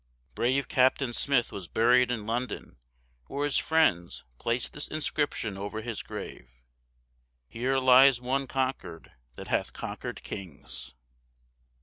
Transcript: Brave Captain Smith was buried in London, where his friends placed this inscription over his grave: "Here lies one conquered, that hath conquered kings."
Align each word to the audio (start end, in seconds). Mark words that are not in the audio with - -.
Brave 0.33 0.67
Captain 0.67 1.13
Smith 1.13 1.51
was 1.51 1.67
buried 1.67 2.09
in 2.09 2.25
London, 2.25 2.77
where 3.27 3.45
his 3.45 3.59
friends 3.59 4.23
placed 4.39 4.73
this 4.73 4.87
inscription 4.87 5.59
over 5.59 5.83
his 5.83 6.01
grave: 6.01 6.63
"Here 7.47 7.77
lies 7.77 8.19
one 8.19 8.47
conquered, 8.47 9.11
that 9.35 9.49
hath 9.49 9.73
conquered 9.73 10.23
kings." 10.23 10.95